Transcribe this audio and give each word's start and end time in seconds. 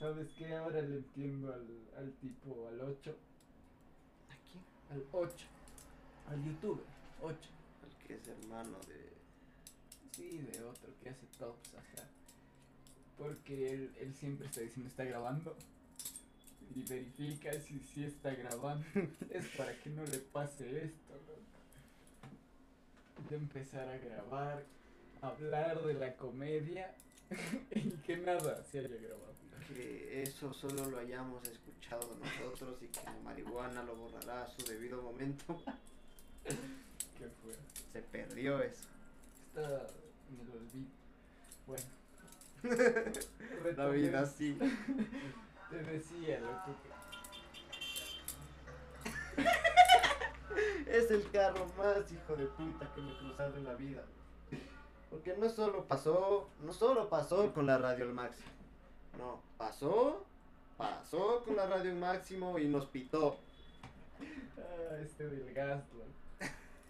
¿Sabes 0.00 0.28
qué? 0.38 0.54
Ahora 0.54 0.80
le 0.80 0.96
entiendo 0.96 1.52
al, 1.52 1.66
al 1.98 2.10
tipo, 2.12 2.66
al 2.68 2.80
8. 2.80 3.14
Aquí. 4.30 4.58
Al 4.90 5.04
8. 5.12 5.46
Al 6.30 6.42
youtuber. 6.42 6.84
8. 7.20 7.36
El 7.84 8.06
que 8.06 8.14
es 8.14 8.28
hermano 8.28 8.78
de. 8.88 9.10
Sí, 10.12 10.38
de 10.38 10.64
otro 10.64 10.90
que 11.02 11.10
hace 11.10 11.26
tops, 11.38 11.74
ajá. 11.74 12.08
Porque 13.18 13.74
él, 13.74 13.92
él 14.00 14.14
siempre 14.14 14.46
está 14.46 14.62
diciendo, 14.62 14.88
está 14.88 15.04
grabando. 15.04 15.54
Y 16.74 16.82
verifica 16.84 17.52
si, 17.60 17.78
si 17.80 18.04
está 18.04 18.34
grabando. 18.34 18.86
es 19.30 19.48
para 19.48 19.78
que 19.80 19.90
no 19.90 20.02
le 20.06 20.18
pase 20.18 20.82
esto, 20.82 21.12
loco. 21.12 21.60
De 23.28 23.36
empezar 23.36 23.86
a 23.86 23.98
grabar, 23.98 24.64
hablar 25.20 25.84
de 25.84 25.92
la 25.92 26.16
comedia 26.16 26.94
y 27.74 27.90
que 27.98 28.16
nada 28.16 28.64
se 28.64 28.78
haya 28.78 28.96
grabado. 28.96 29.39
Que 29.74 30.22
eso 30.22 30.52
solo 30.52 30.90
lo 30.90 30.98
hayamos 30.98 31.46
escuchado 31.46 32.16
nosotros 32.18 32.82
y 32.82 32.88
que 32.88 33.04
la 33.04 33.14
marihuana 33.24 33.82
lo 33.84 33.94
borrará 33.94 34.44
a 34.44 34.48
su 34.48 34.64
debido 34.66 35.00
momento. 35.00 35.62
¿Qué 36.44 37.28
fue? 37.42 37.54
Se 37.92 38.02
perdió 38.02 38.60
eso. 38.60 38.88
Está 39.46 39.86
en 40.28 40.40
el 40.40 40.50
olvido. 40.50 40.90
Bueno. 41.66 42.00
La 43.76 43.88
vida 43.88 44.26
sí. 44.26 44.58
Te 45.70 45.82
decía, 45.84 46.40
loco, 46.40 46.74
Es 50.86 51.10
el 51.10 51.30
carro 51.30 51.66
más 51.78 52.10
hijo 52.10 52.36
de 52.36 52.46
puta 52.46 52.92
que 52.92 53.00
me 53.00 53.12
he 53.12 53.18
cruzado 53.18 53.56
en 53.56 53.64
la 53.64 53.74
vida. 53.74 54.02
Porque 55.08 55.36
no 55.36 55.48
solo 55.48 55.84
pasó, 55.84 56.48
no 56.60 56.72
solo 56.72 57.08
pasó 57.08 57.52
con 57.52 57.66
la 57.66 57.78
radio 57.78 58.04
al 58.04 58.14
máximo. 58.14 58.59
No, 59.18 59.40
pasó, 59.56 60.24
pasó 60.76 61.42
con 61.44 61.56
la 61.56 61.66
radio 61.66 61.94
máximo 61.94 62.58
y 62.58 62.68
nos 62.68 62.86
pitó. 62.86 63.38
Ah, 64.58 64.96
este 65.02 65.28
del 65.28 65.52
gas. 65.54 65.82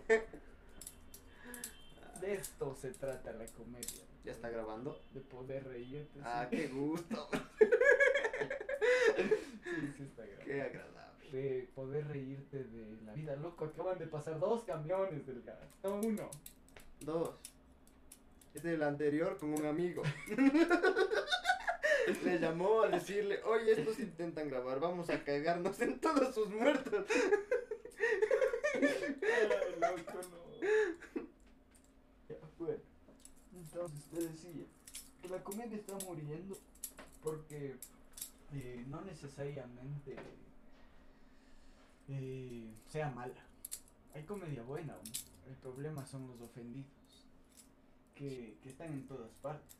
De 2.21 2.35
esto 2.35 2.75
se 2.75 2.91
trata 2.93 3.33
la 3.33 3.47
comedia. 3.47 4.05
¿Ya 4.25 4.33
está 4.33 4.51
grabando? 4.51 5.01
De 5.15 5.21
poder 5.21 5.67
reírte. 5.67 6.21
Ah, 6.23 6.47
sí. 6.51 6.57
qué 6.57 6.69
gusto. 6.69 7.29
Sí, 9.63 9.93
sí 9.97 10.03
está 10.05 10.23
grabando. 10.25 10.45
Qué 10.45 10.63
agradable. 10.63 11.31
De 11.31 11.69
poder 11.75 12.09
reírte 12.09 12.65
de 12.65 12.97
la 13.05 13.13
vida, 13.13 13.37
loco. 13.37 13.67
Acaban 13.67 13.99
de 13.99 14.07
pasar 14.07 14.41
dos 14.41 14.65
camiones 14.65 15.27
del 15.27 15.43
gas. 15.43 15.59
No 15.85 15.97
uno. 15.97 16.31
Dos. 17.01 17.35
Es 18.55 18.65
el 18.65 18.83
anterior 18.83 19.37
con 19.39 19.53
un 19.53 19.67
amigo. 19.67 20.03
Le 22.25 22.39
llamó 22.39 22.83
a 22.83 22.89
decirle, 22.89 23.43
oye, 23.45 23.73
estos 23.73 23.99
intentan 23.99 24.49
grabar, 24.49 24.81
vamos 24.81 25.11
a 25.11 25.23
cagarnos 25.25 25.81
en 25.81 26.01
todos 26.01 26.35
sus 26.35 26.49
muertos. 26.51 27.07
Ay, 28.75 29.77
loco, 29.81 30.21
no. 30.31 31.21
Ya, 32.29 32.37
bueno. 32.59 32.83
Entonces 33.55 34.05
te 34.11 34.23
decía 34.23 34.67
que 35.23 35.29
la 35.29 35.43
comedia 35.43 35.77
está 35.77 35.95
muriendo 36.07 36.57
porque 37.23 37.77
eh, 38.55 38.85
no 38.89 39.01
necesariamente 39.03 40.17
eh, 42.09 42.71
sea 42.89 43.11
mala. 43.11 43.45
Hay 44.15 44.25
comedia 44.25 44.63
buena, 44.63 44.95
aún. 44.95 45.13
el 45.49 45.55
problema 45.57 46.05
son 46.07 46.27
los 46.27 46.41
ofendidos 46.41 46.91
que, 48.15 48.57
que 48.63 48.71
están 48.71 48.93
en 48.93 49.07
todas 49.07 49.31
partes. 49.43 49.77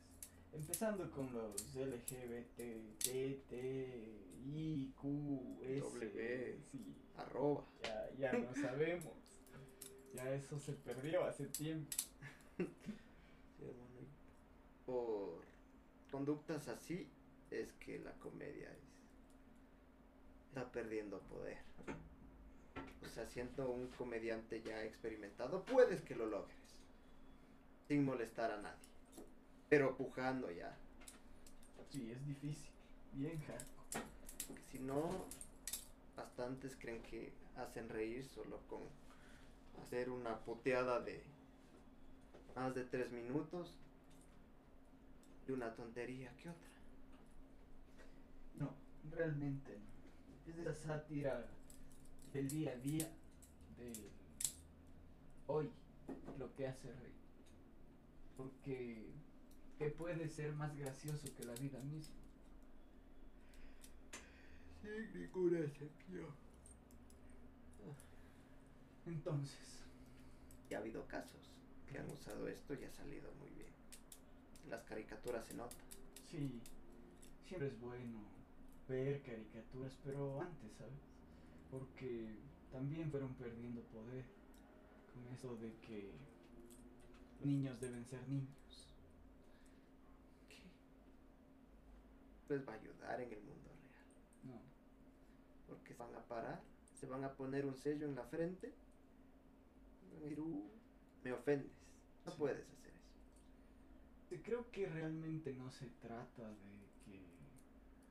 Empezando 0.53 1.09
con 1.11 1.31
los 1.33 1.73
LGBT, 1.75 2.57
T, 2.99 3.43
T, 3.49 4.19
I, 4.45 4.93
Q, 4.99 5.59
S, 5.63 5.79
W. 5.79 6.59
sí, 6.71 6.95
Arroba. 7.17 7.65
ya, 7.83 8.09
ya 8.17 8.33
no 8.33 8.53
sabemos. 8.61 9.13
Ya 10.13 10.33
eso 10.33 10.59
se 10.59 10.73
perdió 10.73 11.23
hace 11.23 11.45
tiempo. 11.47 11.89
Sí, 12.57 12.65
Por 14.85 15.41
conductas 16.11 16.67
así 16.67 17.07
es 17.49 17.71
que 17.73 17.99
la 17.99 18.11
comedia 18.15 18.69
es, 18.71 18.83
está 20.49 20.69
perdiendo 20.69 21.19
poder. 21.21 21.59
O 23.03 23.07
sea, 23.13 23.25
siendo 23.27 23.69
un 23.69 23.87
comediante 23.87 24.61
ya 24.61 24.83
experimentado, 24.83 25.63
puedes 25.63 26.01
que 26.01 26.15
lo 26.15 26.25
logres. 26.27 26.57
Sin 27.87 28.03
molestar 28.05 28.51
a 28.51 28.61
nadie. 28.61 28.90
Pero 29.71 29.95
pujando 29.95 30.51
ya. 30.51 30.77
Sí, 31.91 32.11
es 32.11 32.27
difícil. 32.27 32.69
Bien 33.13 33.39
hardcore. 33.39 34.05
Porque 34.45 34.63
si 34.69 34.79
no, 34.79 35.25
bastantes 36.17 36.75
creen 36.77 37.01
que 37.03 37.31
hacen 37.55 37.87
reír 37.87 38.25
solo 38.25 38.59
con 38.67 38.81
hacer 39.81 40.09
una 40.09 40.37
puteada 40.39 40.99
de 40.99 41.23
más 42.53 42.75
de 42.75 42.83
tres 42.83 43.13
minutos 43.13 43.73
y 45.47 45.51
una 45.53 45.73
tontería 45.73 46.35
que 46.35 46.49
otra. 46.49 46.69
No, 48.55 48.73
realmente 49.09 49.79
no. 49.79 50.51
Es 50.51 50.59
esa 50.59 50.73
sátira 50.75 51.47
del 52.33 52.49
día 52.49 52.71
a 52.73 52.75
día, 52.75 53.09
del 53.77 54.09
hoy, 55.47 55.71
lo 56.37 56.53
que 56.55 56.67
hace 56.67 56.91
reír. 56.91 57.21
Porque, 58.35 59.13
¿qué 59.81 59.89
puede 59.89 60.29
ser 60.29 60.53
más 60.53 60.77
gracioso 60.77 61.27
que 61.35 61.43
la 61.43 61.55
vida 61.55 61.79
misma? 61.79 62.13
Sin 64.83 65.19
ninguna 65.19 65.59
excepción. 65.59 66.27
Entonces, 69.07 69.57
Y 70.69 70.75
ha 70.75 70.77
habido 70.77 71.05
casos 71.07 71.49
que 71.89 71.97
han 71.97 72.07
usado 72.11 72.47
esto 72.47 72.75
y 72.75 72.83
ha 72.83 72.91
salido 72.91 73.31
muy 73.39 73.49
bien. 73.49 73.71
Las 74.69 74.83
caricaturas 74.83 75.45
se 75.47 75.55
nota. 75.55 75.75
sí, 76.29 76.61
siempre 77.47 77.67
es 77.67 77.79
bueno 77.81 78.19
ver 78.87 79.21
caricaturas, 79.23 79.97
pero 80.05 80.39
antes, 80.41 80.71
¿sabes? 80.77 81.01
Porque 81.71 82.35
también 82.71 83.09
fueron 83.09 83.33
perdiendo 83.33 83.81
poder 83.81 84.25
con 85.11 85.27
eso 85.33 85.55
de 85.57 85.73
que 85.87 86.11
niños 87.43 87.81
deben 87.81 88.05
ser 88.05 88.25
niños. 88.29 88.93
¿Qué? 90.47 90.61
Les 92.51 92.67
va 92.67 92.73
a 92.73 92.75
ayudar 92.75 93.21
en 93.21 93.31
el 93.31 93.39
mundo 93.43 93.69
real. 93.81 94.05
No. 94.43 94.61
Porque 95.67 95.93
se 95.93 95.99
van 96.03 96.13
a 96.15 96.19
parar, 96.27 96.61
se 96.99 97.05
van 97.05 97.23
a 97.23 97.31
poner 97.33 97.65
un 97.65 97.77
sello 97.77 98.05
en 98.07 98.15
la 98.15 98.23
frente. 98.25 98.73
van 100.11 100.17
a 100.17 100.23
decir, 100.25 100.39
"Uh, 100.41 100.69
me 101.23 101.31
ofendes. 101.31 101.71
No 102.25 102.31
Sí. 102.33 102.37
puedes 102.37 102.67
hacer 102.67 102.91
eso. 102.91 104.35
Eh, 104.35 104.41
Creo 104.43 104.69
que 104.71 104.85
realmente 104.87 105.53
no 105.53 105.71
se 105.71 105.85
trata 106.01 106.49
de 106.49 106.89
que 107.05 107.21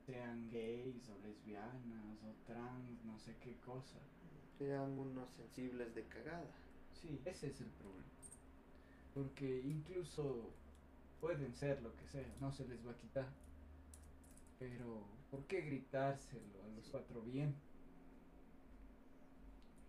sean 0.05 0.49
gays 0.49 1.07
o 1.09 1.17
lesbianas 1.19 2.23
o 2.23 2.33
trans, 2.47 3.05
no 3.05 3.17
sé 3.19 3.35
qué 3.43 3.55
cosa. 3.57 3.99
Sean 4.57 4.97
unos 4.97 5.29
sensibles 5.29 5.93
de 5.93 6.03
cagada. 6.07 6.51
Sí, 6.99 7.21
ese 7.25 7.47
es 7.47 7.61
el 7.61 7.69
problema. 7.69 8.09
Porque 9.13 9.61
incluso 9.61 10.51
pueden 11.19 11.53
ser 11.53 11.81
lo 11.83 11.95
que 11.95 12.07
sea, 12.07 12.33
no 12.39 12.51
se 12.51 12.67
les 12.67 12.83
va 12.85 12.91
a 12.91 12.97
quitar. 12.97 13.27
Pero, 14.61 15.03
¿por 15.31 15.47
qué 15.47 15.61
gritárselo 15.61 16.61
a 16.63 16.67
los 16.75 16.87
cuatro 16.91 17.19
bien? 17.23 17.55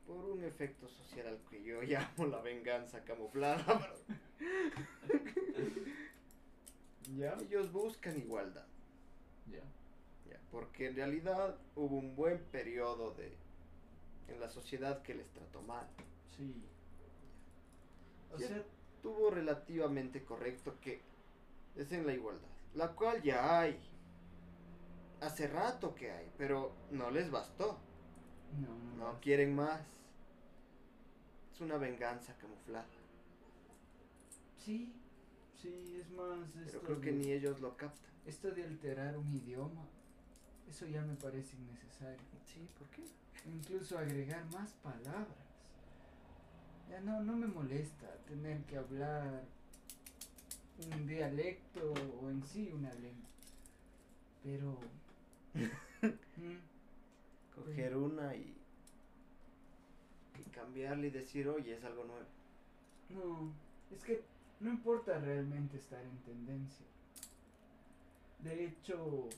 Por 0.07 0.25
un 0.25 0.43
efecto 0.45 0.89
social 0.89 1.27
al 1.27 1.39
que 1.51 1.63
yo 1.63 1.83
llamo 1.83 2.25
la 2.25 2.41
venganza 2.41 3.05
camuflada. 3.05 3.93
¿Ya? 7.19 7.35
Ellos 7.35 7.71
buscan 7.71 8.17
igualdad. 8.17 8.65
Ya. 9.47 9.61
Ya, 10.31 10.41
porque 10.51 10.87
en 10.87 10.97
realidad 10.97 11.59
hubo 11.77 11.99
un 11.99 12.17
buen 12.17 12.43
periodo 12.45 13.13
de 13.13 13.31
en 14.29 14.41
la 14.41 14.49
sociedad 14.49 15.03
que 15.03 15.15
les 15.15 15.29
trató 15.33 15.61
mal. 15.61 15.87
Sí. 16.35 16.65
O 18.33 18.39
sea, 18.39 18.65
Tuvo 19.03 19.31
relativamente 19.31 20.25
correcto 20.25 20.77
que 20.81 21.03
es 21.75 21.91
en 21.91 22.07
la 22.07 22.15
igualdad, 22.15 22.49
la 22.75 22.93
cual 22.93 23.21
ya 23.21 23.61
hay. 23.61 23.92
Hace 25.23 25.47
rato 25.47 25.95
que 25.95 26.11
hay, 26.11 26.29
pero 26.37 26.73
no 26.91 27.11
les 27.11 27.31
bastó. 27.31 27.79
no, 28.61 28.69
no. 28.69 28.93
No 29.13 29.21
quieren 29.21 29.55
más. 29.55 29.81
Es 31.55 31.61
una 31.61 31.77
venganza 31.77 32.35
camuflada. 32.39 32.87
Sí, 34.65 34.93
sí, 35.61 35.97
es 36.01 36.11
más. 36.11 36.49
Pero 36.67 36.81
creo 36.83 37.01
que 37.01 37.13
ni 37.13 37.31
ellos 37.31 37.61
lo 37.61 37.77
captan. 37.77 38.11
Esto 38.27 38.51
de 38.51 38.65
alterar 38.65 39.17
un 39.17 39.33
idioma, 39.35 39.85
eso 40.69 40.87
ya 40.87 41.03
me 41.03 41.15
parece 41.15 41.57
innecesario. 41.57 42.21
Sí, 42.45 42.69
¿por 42.79 42.89
qué? 42.89 43.03
Incluso 43.49 43.99
agregar 43.99 44.45
más 44.53 44.73
palabras. 44.75 45.27
Ya 46.91 47.01
no, 47.01 47.21
no 47.23 47.37
me 47.37 47.47
molesta 47.47 48.09
tener 48.29 48.63
que 48.65 48.77
hablar 48.77 49.45
un 50.79 51.07
dialecto 51.07 51.93
o 52.21 52.29
en 52.29 52.45
sí 52.45 52.71
una 52.73 52.93
lengua. 52.95 53.29
Pero 54.43 54.79
Coger 57.55 57.97
una 57.97 58.35
y, 58.35 58.55
y 60.39 60.43
cambiarle 60.51 61.09
y 61.09 61.11
decir, 61.11 61.49
oye, 61.49 61.75
es 61.75 61.85
algo 61.85 62.05
nuevo. 62.05 62.27
No, 63.11 63.53
es 63.95 64.03
que 64.03 64.23
no 64.61 64.71
importa 64.71 65.19
realmente 65.19 65.77
estar 65.77 66.03
en 66.03 66.17
tendencia. 66.19 66.87
De 68.39 68.65
hecho, 68.65 69.29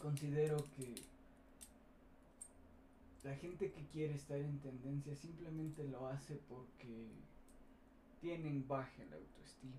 considero 0.00 0.56
que 0.76 0.94
la 3.22 3.36
gente 3.36 3.70
que 3.70 3.86
quiere 3.86 4.14
estar 4.14 4.38
en 4.38 4.58
tendencia 4.60 5.14
simplemente 5.14 5.84
lo 5.84 6.06
hace 6.06 6.36
porque 6.48 7.06
tienen 8.20 8.66
baja 8.66 9.04
la 9.10 9.16
autoestima. 9.16 9.76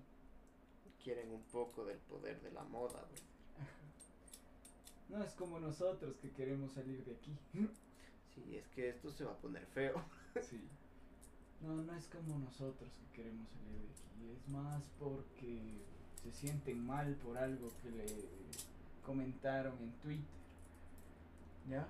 Quieren 1.02 1.32
un 1.32 1.42
poco 1.42 1.84
del 1.84 1.98
poder 1.98 2.40
de 2.40 2.52
la 2.52 2.62
moda, 2.62 3.04
güey. 3.10 3.22
No 5.12 5.22
es 5.22 5.34
como 5.34 5.60
nosotros 5.60 6.16
que 6.22 6.30
queremos 6.30 6.72
salir 6.72 7.04
de 7.04 7.12
aquí. 7.12 7.36
Sí, 8.34 8.56
es 8.56 8.66
que 8.68 8.88
esto 8.88 9.10
se 9.12 9.24
va 9.24 9.32
a 9.32 9.36
poner 9.36 9.64
feo. 9.66 10.02
Sí. 10.40 10.58
No, 11.60 11.76
no 11.76 11.94
es 11.94 12.08
como 12.08 12.38
nosotros 12.38 12.90
que 12.90 13.22
queremos 13.22 13.46
salir 13.50 13.78
de 13.78 13.90
aquí. 13.92 14.32
Es 14.32 14.48
más 14.48 14.82
porque 14.98 15.60
se 16.22 16.32
sienten 16.32 16.84
mal 16.86 17.14
por 17.16 17.36
algo 17.36 17.68
que 17.82 17.90
le 17.90 18.06
comentaron 19.04 19.76
en 19.78 19.92
Twitter. 20.00 20.24
¿Ya? 21.68 21.86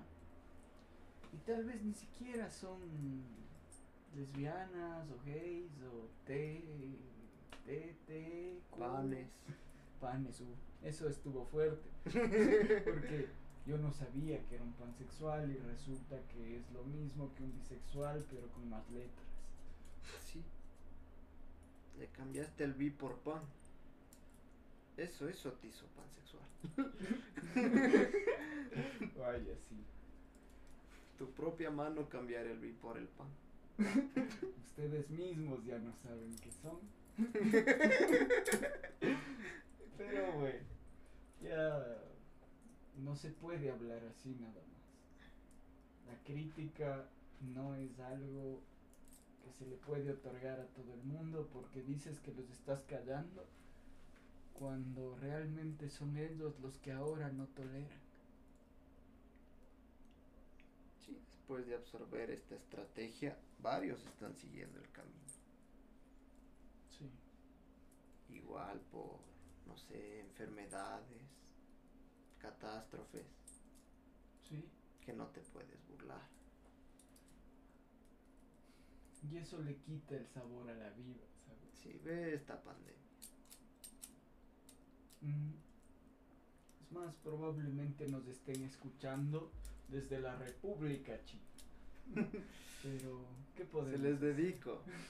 Y 1.31 1.37
tal 1.47 1.63
vez 1.63 1.81
ni 1.81 1.93
siquiera 1.93 2.51
son 2.51 2.77
lesbianas 4.13 5.09
o 5.09 5.25
gays 5.25 5.71
o 5.81 6.09
T, 6.25 6.61
T, 7.65 7.95
T, 8.05 8.61
Q. 8.69 8.79
Panes. 8.79 9.29
Panes, 10.01 10.41
uh, 10.41 10.85
eso 10.85 11.07
estuvo 11.07 11.45
fuerte. 11.45 11.92
Porque 12.83 13.29
yo 13.65 13.77
no 13.77 13.91
sabía 13.91 14.45
que 14.45 14.55
era 14.55 14.63
un 14.63 14.73
pansexual 14.73 15.49
y 15.49 15.57
resulta 15.57 16.19
que 16.27 16.57
es 16.57 16.69
lo 16.71 16.83
mismo 16.83 17.33
que 17.35 17.43
un 17.43 17.53
bisexual 17.53 18.25
pero 18.29 18.49
con 18.49 18.69
más 18.69 18.89
letras. 18.89 19.25
Sí. 20.25 20.43
Le 21.97 22.07
cambiaste 22.07 22.65
el 22.65 22.73
bi 22.73 22.89
por 22.89 23.15
pan. 23.19 23.41
Eso, 24.97 25.27
eso 25.27 25.53
te 25.53 25.67
hizo 25.67 25.85
pansexual. 25.95 26.43
Vaya, 29.17 29.55
sí. 29.69 29.77
Tu 31.17 31.31
propia 31.31 31.71
mano 31.71 32.09
cambiar 32.09 32.45
el 32.45 32.59
bi 32.59 32.73
por 32.73 32.97
el 32.97 33.07
pan. 33.07 33.29
Ustedes 34.67 35.09
mismos 35.09 35.65
ya 35.65 35.79
no 35.79 35.93
saben 36.03 36.35
qué 36.37 36.51
son. 36.51 36.79
Pero 39.97 40.31
bueno, 40.33 40.72
ya 41.43 42.01
no 43.03 43.15
se 43.15 43.29
puede 43.29 43.71
hablar 43.71 44.01
así 44.05 44.35
nada 44.39 44.53
más. 44.53 44.73
La 46.07 46.23
crítica 46.23 47.05
no 47.53 47.75
es 47.75 47.99
algo 47.99 48.61
que 49.43 49.51
se 49.51 49.65
le 49.67 49.75
puede 49.75 50.11
otorgar 50.11 50.59
a 50.59 50.67
todo 50.67 50.93
el 50.93 51.03
mundo 51.03 51.49
porque 51.51 51.81
dices 51.81 52.19
que 52.19 52.33
los 52.33 52.49
estás 52.49 52.81
callando 52.83 53.45
cuando 54.53 55.15
realmente 55.17 55.89
son 55.89 56.17
ellos 56.17 56.59
los 56.61 56.77
que 56.77 56.91
ahora 56.91 57.29
no 57.29 57.47
toleran. 57.47 57.99
Sí, 61.05 61.17
después 61.31 61.67
de 61.67 61.75
absorber 61.75 62.29
esta 62.29 62.55
estrategia, 62.55 63.37
varios 63.61 64.05
están 64.05 64.35
siguiendo 64.35 64.79
el 64.79 64.89
camino. 64.91 65.13
Sí. 66.97 67.09
Igual 68.29 68.79
por, 68.91 69.19
no 69.73 69.79
sé, 69.79 70.19
enfermedades, 70.19 71.23
catástrofes, 72.37 73.25
Sí. 74.47 74.63
que 75.01 75.13
no 75.13 75.25
te 75.27 75.41
puedes 75.41 75.83
burlar. 75.87 76.21
Y 79.31 79.37
eso 79.37 79.59
le 79.63 79.77
quita 79.77 80.15
el 80.15 80.27
sabor 80.27 80.69
a 80.69 80.75
la 80.75 80.91
vida, 80.91 81.25
¿sabes? 81.47 81.73
Sí, 81.81 81.99
ve 82.03 82.35
esta 82.35 82.61
pandemia. 82.61 83.01
Mm. 85.21 85.53
Es 86.83 86.91
más, 86.91 87.15
probablemente 87.23 88.07
nos 88.09 88.27
estén 88.27 88.61
escuchando 88.63 89.51
desde 89.87 90.19
la 90.19 90.35
República 90.35 91.19
China. 91.25 91.41
Pero, 92.83 93.25
¿qué 93.55 93.65
podemos 93.65 93.99
Se 93.99 94.07
les 94.07 94.19
dedico. 94.19 94.83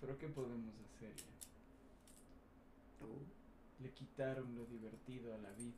Pero, 0.00 0.18
¿qué 0.18 0.28
podemos 0.28 0.74
hacer 0.80 1.14
ya? 1.14 1.36
Le 3.82 3.90
quitaron 3.92 4.54
lo 4.54 4.64
divertido 4.66 5.34
a 5.34 5.38
la 5.38 5.50
vida. 5.52 5.74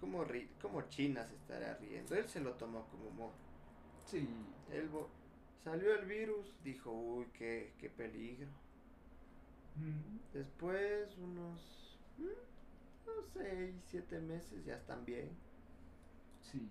¿Cómo, 0.00 0.24
ri- 0.24 0.48
cómo 0.60 0.82
China 0.88 1.24
se 1.26 1.34
estará 1.36 1.74
riendo? 1.78 2.14
Él 2.14 2.28
se 2.28 2.40
lo 2.40 2.52
tomó 2.54 2.84
como 2.90 3.08
humor. 3.08 3.32
Sí. 4.06 4.28
Él 4.72 4.88
salió 5.62 5.94
el 5.94 6.06
virus, 6.06 6.52
dijo, 6.62 6.90
uy, 6.92 7.26
qué, 7.38 7.72
qué 7.78 7.88
peligro. 7.88 8.48
Mm. 9.76 10.36
Después, 10.36 11.16
unos, 11.18 11.98
mm, 12.18 12.22
unos 13.10 13.26
seis, 13.32 13.74
siete 13.88 14.20
meses, 14.20 14.64
ya 14.64 14.74
están 14.76 15.04
bien. 15.04 15.30
Sí. 16.42 16.68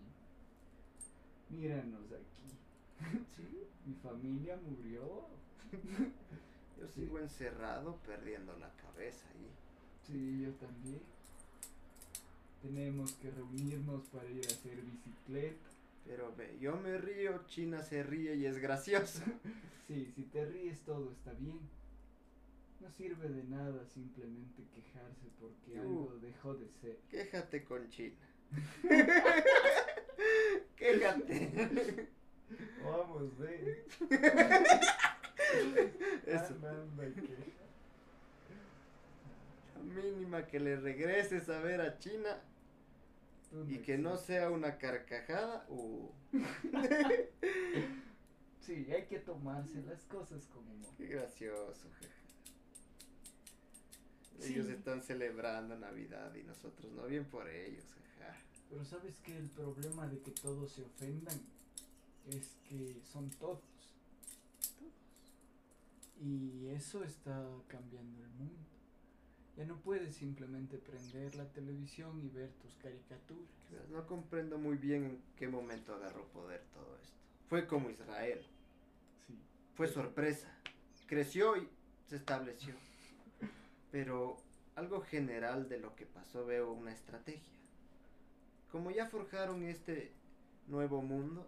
Míranos 1.49 2.11
aquí. 2.11 3.17
Sí, 3.35 3.67
Mi 3.85 3.95
familia 3.95 4.57
murió. 4.57 5.27
yo 6.79 6.87
Sí. 6.87 7.01
sigo 7.01 7.19
encerrado 7.19 7.97
perdiendo 8.05 8.55
la 8.57 8.69
cabeza 8.75 9.25
ahí. 9.29 9.49
Sí, 10.07 10.41
yo 10.43 10.51
también. 10.55 11.01
Tenemos 12.61 13.11
que 13.13 13.29
reunirnos 13.31 14.03
para 14.07 14.29
ir 14.29 14.43
a 14.45 14.47
hacer 14.53 14.81
bicicleta. 14.81 15.67
Pero 16.05 16.33
ve, 16.35 16.57
yo 16.59 16.75
me 16.77 16.97
río, 16.97 17.45
China 17.47 17.81
se 17.83 18.03
ríe 18.03 18.35
y 18.35 18.45
es 18.45 18.57
gracioso. 18.59 19.21
Sí, 19.87 20.09
si 20.15 20.23
te 20.23 20.45
ríes 20.45 20.79
todo 20.85 21.11
está 21.11 21.33
bien. 21.33 21.59
No 22.79 22.89
sirve 22.91 23.27
de 23.27 23.43
nada 23.43 23.85
simplemente 23.93 24.63
quejarse 24.73 25.27
porque 25.41 25.77
Uh. 25.77 25.81
algo 25.81 26.17
dejó 26.21 26.53
de 26.55 26.69
ser. 26.81 26.97
Quéjate 27.09 27.65
con 27.65 27.89
China. 27.89 28.15
Quéjate. 30.77 32.07
Vamos, 32.81 33.37
ve. 33.37 33.85
Eso. 36.25 36.53
Anda, 36.53 37.05
que- 37.15 37.53
La 39.75 39.83
mínima 40.01 40.45
que 40.47 40.59
le 40.59 40.75
regreses 40.77 41.49
a 41.49 41.59
ver 41.59 41.81
a 41.81 41.99
China 41.99 42.41
y 43.67 43.77
que 43.79 43.97
no 43.97 44.17
sea 44.17 44.49
una 44.49 44.77
carcajada. 44.77 45.65
Uh, 45.69 46.09
Sí, 48.61 48.87
hay 48.93 49.05
que 49.07 49.19
tomarse 49.19 49.81
las 49.83 50.03
cosas 50.05 50.45
como 50.47 50.71
humor. 50.71 50.89
qué 50.97 51.07
gracioso. 51.07 51.85
Sí. 54.39 54.53
Ellos 54.53 54.67
están 54.69 55.03
celebrando 55.03 55.77
Navidad 55.77 56.33
y 56.35 56.43
nosotros 56.43 56.91
no 56.93 57.05
bien 57.07 57.25
por 57.25 57.49
ellos. 57.49 57.83
Pero 58.69 58.85
sabes 58.85 59.19
que 59.19 59.35
el 59.37 59.49
problema 59.49 60.07
de 60.07 60.19
que 60.19 60.31
todos 60.31 60.71
se 60.71 60.81
ofendan 60.83 61.39
es 62.25 62.55
que 62.67 63.01
son 63.03 63.29
todos. 63.31 63.59
Y 66.23 66.69
eso 66.69 67.03
está 67.03 67.45
cambiando 67.67 68.23
el 68.23 68.29
mundo. 68.29 68.63
Ya 69.57 69.65
no 69.65 69.75
puedes 69.81 70.15
simplemente 70.15 70.77
prender 70.77 71.35
la 71.35 71.45
televisión 71.51 72.21
y 72.23 72.29
ver 72.29 72.49
tus 72.53 72.73
caricaturas. 72.77 73.43
No 73.91 74.07
comprendo 74.07 74.57
muy 74.57 74.77
bien 74.77 75.03
en 75.03 75.21
qué 75.35 75.47
momento 75.47 75.93
agarró 75.93 76.25
poder 76.29 76.61
todo 76.73 76.97
esto. 77.01 77.17
Fue 77.49 77.67
como 77.67 77.89
Israel. 77.89 78.41
Sí. 79.27 79.37
Fue 79.75 79.87
sorpresa. 79.87 80.47
Creció 81.07 81.57
y 81.57 81.67
se 82.07 82.15
estableció. 82.15 82.73
Pero 83.91 84.37
algo 84.75 85.01
general 85.01 85.67
de 85.67 85.79
lo 85.79 85.93
que 85.95 86.05
pasó 86.05 86.45
veo 86.45 86.71
una 86.71 86.93
estrategia. 86.93 87.53
Como 88.71 88.91
ya 88.91 89.07
forjaron 89.07 89.63
este 89.63 90.13
nuevo 90.67 91.01
mundo, 91.01 91.45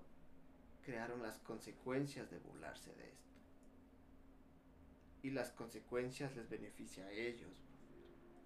crearon 0.83 1.23
las 1.23 1.39
consecuencias 1.39 2.29
de 2.29 2.37
burlarse 2.39 2.93
de 2.93 3.09
esto. 3.09 3.24
Y 5.25 5.31
las 5.31 5.49
consecuencias 5.49 6.35
les 6.35 6.47
beneficia 6.47 7.03
a 7.03 7.11
ellos. 7.11 7.49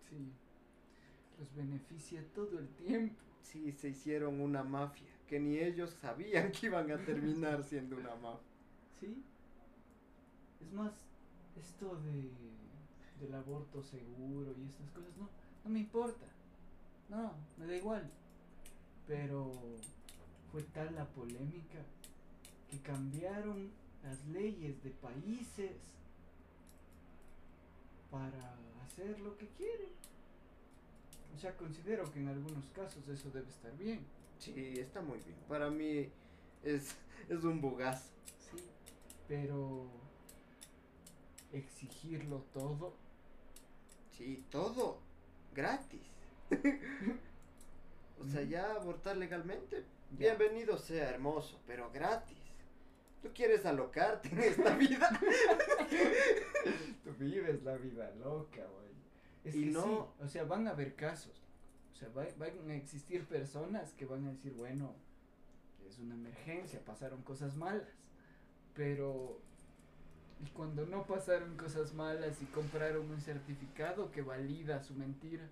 Sí. 0.10 0.32
Los 1.38 1.54
beneficia 1.54 2.24
todo 2.34 2.58
el 2.58 2.70
tiempo. 2.70 3.22
Sí, 3.42 3.74
se 3.74 3.90
hicieron 3.90 4.40
una 4.40 4.64
mafia, 4.64 5.10
que 5.28 5.42
ni 5.42 5.58
ellos 5.58 5.90
sabían 6.02 6.54
que 6.54 6.68
iban 6.68 6.90
a 6.90 7.04
terminar 7.04 7.66
siendo 7.66 7.98
una 7.98 8.16
mafia. 8.16 8.48
¿Sí? 8.98 9.22
Es 10.62 10.72
más, 10.72 10.94
esto 11.58 11.98
de 11.98 12.32
del 13.20 13.36
aborto 13.36 13.84
seguro 13.84 14.56
y 14.58 14.66
estas 14.66 14.90
cosas, 14.92 15.18
no, 15.18 15.30
no 15.66 15.70
me 15.70 15.80
importa. 15.80 16.26
No, 17.10 17.34
me 17.58 17.66
da 17.66 17.76
igual. 17.76 18.10
Pero 19.06 19.52
fue 20.50 20.64
tal 20.64 20.96
la 20.96 21.06
polémica 21.06 21.84
que 22.70 22.80
cambiaron 22.80 23.70
las 24.02 24.26
leyes 24.28 24.82
de 24.82 24.92
países 24.92 25.72
para 28.12 28.56
hacer 28.84 29.20
lo 29.20 29.38
que 29.38 29.48
quieren. 29.50 29.90
O 31.36 31.40
sea, 31.40 31.56
considero 31.56 32.12
que 32.12 32.20
en 32.20 32.28
algunos 32.28 32.66
casos 32.76 33.08
eso 33.08 33.30
debe 33.32 33.50
estar 33.50 33.76
bien. 33.78 34.06
Sí, 34.40 34.76
está 34.80 35.02
muy 35.02 35.20
bien. 35.20 35.38
Para 35.48 35.70
mí 35.70 36.10
es, 36.64 36.96
es 37.30 37.44
un 37.44 37.62
bugazo. 37.62 38.10
Sí, 38.52 38.64
pero 39.28 39.88
exigirlo 41.54 42.44
todo. 42.54 42.94
Sí, 44.18 44.44
todo 44.50 45.00
gratis. 45.56 46.02
o 48.22 48.28
sea, 48.28 48.44
ya 48.44 48.74
abortar 48.76 49.16
legalmente, 49.18 49.86
Ya. 50.18 50.34
bienvenido 50.36 50.78
sea 50.78 51.10
hermoso, 51.10 51.60
pero 51.68 51.90
gratis. 51.92 52.38
¿Tú 53.22 53.30
quieres 53.34 53.66
alocarte 53.66 54.30
en 54.30 54.40
esta 54.40 54.76
vida? 54.76 55.10
Vives 57.20 57.64
la 57.64 57.76
vida 57.78 58.10
loca, 58.16 58.66
güey. 58.66 58.90
Es 59.44 59.56
Y 59.56 59.66
que 59.66 59.72
no- 59.72 59.84
sí, 59.84 60.24
o 60.24 60.28
sea, 60.28 60.44
van 60.46 60.68
a 60.68 60.72
haber 60.72 60.96
casos. 60.96 61.42
O 61.94 61.96
sea, 61.96 62.08
va- 62.10 62.28
van 62.38 62.70
a 62.72 62.76
existir 62.76 63.26
personas 63.26 63.92
que 63.94 64.06
van 64.06 64.26
a 64.26 64.32
decir, 64.32 64.54
bueno, 64.54 64.96
es 65.88 66.00
una 66.00 66.16
emergencia, 66.16 66.84
pasaron 66.86 67.22
cosas 67.24 67.56
malas. 67.58 67.88
Pero, 68.76 69.40
y 70.46 70.50
cuando 70.52 70.86
no 70.86 71.06
pasaron 71.06 71.58
cosas 71.58 71.94
malas 71.94 72.42
y 72.42 72.46
compraron 72.46 73.10
un 73.12 73.20
certificado 73.20 74.12
que 74.12 74.22
valida 74.22 74.82
su 74.82 74.94
mentira? 74.96 75.44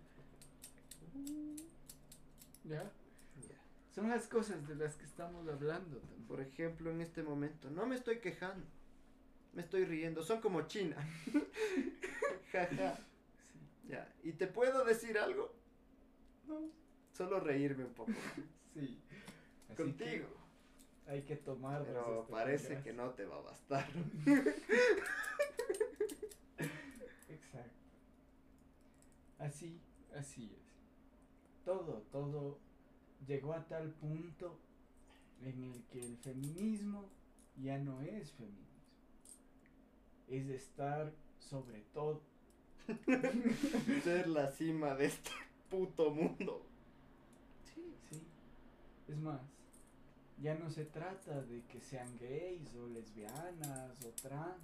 ¿Ya? 2.63 2.83
Ya. 2.83 3.55
Son 3.93 4.09
las 4.09 4.27
cosas 4.27 4.65
de 4.67 4.75
las 4.75 4.95
que 4.95 5.05
estamos 5.05 5.47
hablando. 5.47 5.97
también. 5.97 6.27
Por 6.27 6.41
ejemplo, 6.41 6.91
en 6.91 7.01
este 7.01 7.23
momento, 7.23 7.69
no 7.69 7.85
me 7.85 7.95
estoy 7.95 8.19
quejando. 8.19 8.65
Me 9.57 9.63
estoy 9.63 9.85
riendo, 9.85 10.21
son 10.21 10.39
como 10.39 10.67
China. 10.67 10.95
Jaja. 12.51 12.95
Sí. 12.95 13.57
Ya. 13.89 14.07
¿Y 14.23 14.33
te 14.33 14.45
puedo 14.45 14.85
decir 14.85 15.17
algo? 15.17 15.51
No. 16.45 16.69
Solo 17.11 17.39
reírme 17.39 17.85
un 17.85 17.93
poco. 17.95 18.11
Sí. 18.75 19.01
Así 19.65 19.75
que 19.75 19.75
Contigo. 19.75 20.27
hay 21.07 21.23
que 21.23 21.37
tomar. 21.37 21.83
Pero 21.85 22.27
parece 22.29 22.83
que 22.83 22.93
no 22.93 23.09
te 23.15 23.25
va 23.25 23.37
a 23.37 23.41
bastar. 23.41 23.89
Exacto. 27.27 27.81
Así, 29.39 29.81
así 30.15 30.55
es. 30.55 31.65
Todo, 31.65 32.03
todo 32.11 32.59
llegó 33.25 33.53
a 33.53 33.67
tal 33.67 33.89
punto 33.89 34.59
en 35.41 35.63
el 35.63 35.83
que 35.85 36.05
el 36.05 36.15
feminismo 36.17 37.09
ya 37.55 37.79
no 37.79 38.03
es 38.03 38.31
feminismo. 38.33 38.66
Es 40.27 40.47
estar 40.49 41.11
sobre 41.39 41.81
todo. 41.93 42.21
Ser 44.03 44.27
la 44.27 44.51
cima 44.51 44.95
de 44.95 45.07
este 45.07 45.31
puto 45.69 46.11
mundo. 46.11 46.65
Sí, 47.73 47.93
sí. 48.09 48.21
Es 49.07 49.17
más, 49.17 49.41
ya 50.41 50.55
no 50.55 50.69
se 50.69 50.85
trata 50.85 51.41
de 51.41 51.63
que 51.63 51.81
sean 51.81 52.17
gays 52.19 52.73
o 52.75 52.87
lesbianas 52.87 54.05
o 54.05 54.09
trans. 54.21 54.61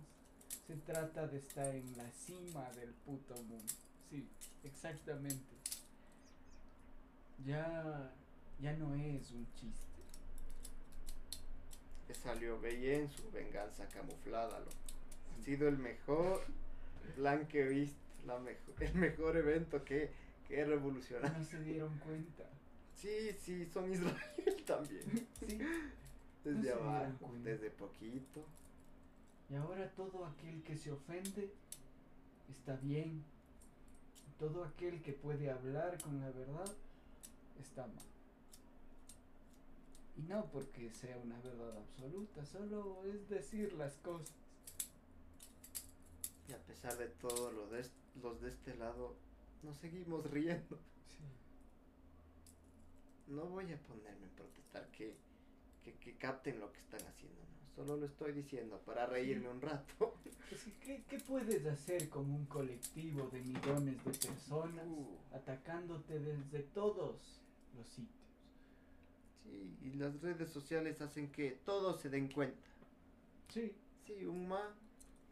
Se 0.68 0.76
trata 0.76 1.28
de 1.28 1.38
estar 1.38 1.76
en 1.76 1.98
la 1.98 2.10
cima 2.12 2.70
del 2.72 2.94
puto 3.06 3.36
mundo. 3.44 3.74
Sí, 4.10 4.28
exactamente. 4.64 5.56
Ya, 7.46 8.14
ya 8.62 8.74
no 8.74 8.94
es 8.96 9.32
un 9.32 9.48
chiste. 9.56 9.84
Que 12.08 12.14
salió 12.14 12.60
Bella 12.60 13.00
en 13.00 13.12
su 13.12 13.30
venganza 13.32 13.88
camuflada, 13.88 14.60
loco. 14.60 14.72
Ha 15.38 15.44
sido 15.44 15.68
el 15.68 15.78
mejor 15.78 16.42
plan 17.16 17.48
que 17.48 17.62
he 17.62 17.68
visto. 17.70 17.98
La 18.26 18.40
mejor, 18.40 18.76
el 18.80 18.96
mejor 18.96 19.38
evento 19.38 19.84
que, 19.84 20.12
que 20.48 20.60
he 20.60 20.66
revolucionado. 20.66 21.38
No 21.38 21.44
se 21.44 21.62
dieron 21.64 21.98
cuenta. 22.00 22.44
Sí, 22.96 23.32
sí, 23.40 23.66
son 23.66 23.92
Israel 23.92 24.18
también. 24.66 25.28
Sí. 25.46 25.60
Desde 26.44 26.76
No 26.76 26.82
abajo, 26.82 27.32
desde 27.44 27.70
poquito. 27.70 28.46
Y 29.50 29.56
ahora 29.56 29.90
todo 29.92 30.26
aquel 30.26 30.64
que 30.64 30.78
se 30.78 30.92
ofende 30.92 31.52
está 32.50 32.76
bien. 32.78 33.24
Todo 34.40 34.64
aquel 34.64 35.02
que 35.02 35.14
puede 35.14 35.52
hablar 35.52 35.98
con 36.02 36.20
la 36.22 36.32
verdad 36.32 36.72
está 37.60 37.86
mal. 37.88 38.06
Y 40.18 40.22
no 40.24 40.46
porque 40.52 40.92
sea 40.92 41.18
una 41.18 41.40
verdad 41.42 41.78
absoluta, 41.78 42.46
solo 42.46 43.04
es 43.06 43.28
decir 43.30 43.74
las 43.74 43.98
cosas. 43.98 44.32
Y 46.48 46.54
a 46.54 46.58
pesar 46.60 46.98
de 46.98 47.08
todo, 47.08 47.52
lo 47.52 47.68
de, 47.68 47.86
los 48.22 48.42
de 48.42 48.50
este 48.50 48.76
lado 48.76 49.16
nos 49.64 49.78
seguimos 49.78 50.30
riendo. 50.30 50.78
No 53.28 53.46
voy 53.46 53.72
a 53.72 53.78
ponerme 53.78 54.28
a 54.28 54.36
protestar 54.36 54.88
que, 54.92 55.16
que, 55.84 55.94
que 55.96 56.16
capten 56.18 56.60
lo 56.60 56.72
que 56.72 56.80
están 56.80 57.02
haciendo, 57.08 57.40
¿no? 57.42 57.76
Solo 57.76 57.98
lo 57.98 58.06
estoy 58.06 58.34
diciendo 58.34 58.80
para 58.86 59.06
reírme 59.08 59.50
un 59.50 59.62
rato. 59.62 60.14
Es 60.52 60.64
que, 60.64 60.72
¿qué, 60.86 61.04
qué 61.10 61.20
puedes 61.20 61.66
hacer 61.66 62.10
con 62.10 62.30
un 62.30 62.46
colectivo 62.46 63.30
de 63.30 63.42
millones 63.42 64.04
de 64.06 64.12
personas 64.12 64.86
Uh. 64.88 65.18
atacándote 65.36 66.20
desde 66.20 66.60
todos 66.64 67.42
los 67.76 67.88
sitios? 67.88 68.22
Sí, 69.44 69.78
y 69.82 69.94
las 69.94 70.22
redes 70.22 70.50
sociales 70.52 71.02
hacen 71.02 71.32
que 71.32 71.52
todos 71.66 72.02
se 72.02 72.10
den 72.10 72.28
cuenta. 72.32 72.62
Sí, 73.50 73.74
Sí, 74.06 74.26
un 74.26 74.48
ma 74.50 74.76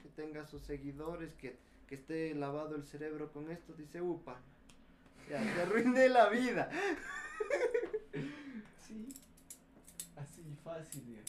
que 0.01 0.09
tenga 0.09 0.45
sus 0.45 0.61
seguidores, 0.63 1.33
que, 1.35 1.57
que 1.87 1.95
esté 1.95 2.33
lavado 2.35 2.75
el 2.75 2.83
cerebro 2.83 3.31
con 3.31 3.49
esto, 3.51 3.73
dice, 3.73 4.01
upa, 4.01 4.39
ya, 5.29 5.39
te 5.41 5.61
arruiné 5.61 6.09
la 6.09 6.29
vida. 6.29 6.69
sí. 8.87 9.07
Así 10.17 10.41
fácil, 10.63 11.01
viejo. 11.03 11.23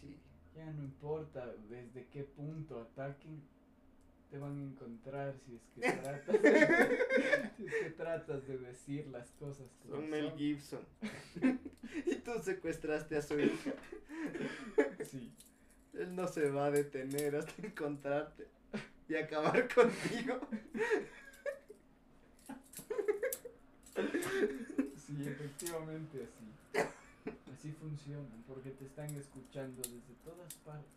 Sí, 0.00 0.16
Ya 0.56 0.66
no 0.72 0.82
importa 0.82 1.46
desde 1.68 2.06
qué 2.12 2.24
punto 2.24 2.80
ataquen, 2.80 3.40
te 4.30 4.38
van 4.38 4.58
a 4.58 4.62
encontrar 4.64 5.34
si 5.46 5.54
es 5.54 5.62
que 5.74 5.92
tratas 6.02 6.42
de, 6.42 7.50
si 7.56 7.66
es 7.66 7.74
que 7.74 7.90
tratas 7.90 8.46
de 8.48 8.58
decir 8.58 9.06
las 9.08 9.30
cosas 9.32 9.68
como 9.82 9.96
son 9.96 10.10
Mel 10.10 10.28
son. 10.30 10.38
Gibson. 10.38 10.80
y 12.06 12.14
tú 12.16 12.32
secuestraste 12.42 13.16
a 13.16 13.22
su 13.22 13.38
hija. 13.38 13.72
Sí, 15.04 15.30
Él 15.98 16.14
no 16.14 16.26
se 16.26 16.50
va 16.50 16.66
a 16.66 16.70
detener 16.70 17.36
hasta 17.36 17.66
encontrarte 17.66 18.46
y 19.08 19.14
acabar 19.14 19.72
contigo. 19.74 20.40
sí, 24.96 25.22
efectivamente 25.26 26.24
así. 26.24 26.44
Así 27.52 27.72
funcionan, 27.72 28.44
porque 28.48 28.70
te 28.70 28.86
están 28.86 29.08
escuchando 29.14 29.80
desde 29.82 30.14
todas 30.24 30.52
partes. 30.54 30.90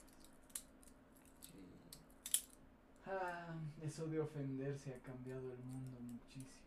Ah, 3.05 3.55
eso 3.85 4.07
de 4.07 4.19
ofenderse 4.19 4.93
ha 4.93 4.99
cambiado 4.99 5.53
el 5.53 5.59
mundo 5.59 5.97
muchísimo. 6.01 6.66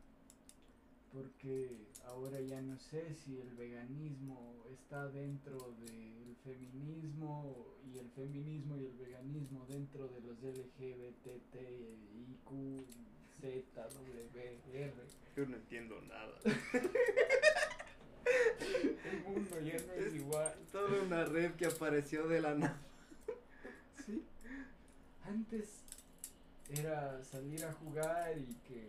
Porque 1.12 1.87
ahora 2.07 2.40
ya 2.40 2.61
no 2.62 2.79
sé 2.79 3.14
si 3.14 3.38
el 3.40 3.50
veganismo 3.55 4.64
está 4.73 5.09
dentro 5.09 5.75
del 5.81 6.37
feminismo 6.45 7.76
y 7.93 7.99
el 7.99 8.09
feminismo 8.11 8.76
y 8.76 8.87
el 8.87 8.93
veganismo 8.97 9.67
dentro 9.69 10.07
de 10.09 10.21
los 10.21 10.40
LGBTIQZWR. 13.61 15.07
Yo 15.37 15.47
no 15.47 15.57
entiendo 15.57 16.00
nada. 16.02 16.38
El 19.05 19.23
mundo 19.25 19.61
ya 19.61 19.75
no 19.87 19.93
es 19.95 20.07
Es 20.07 20.14
igual. 20.14 20.55
toda 20.71 21.02
una 21.02 21.25
red 21.25 21.52
que 21.55 21.67
apareció 21.67 22.29
de 22.29 22.40
la 22.40 22.55
nada. 22.55 22.81
Sí. 24.07 24.23
Antes 25.25 25.81
era 26.69 27.23
salir 27.25 27.64
a 27.64 27.73
jugar 27.73 28.38
y 28.38 28.55
que 28.69 28.88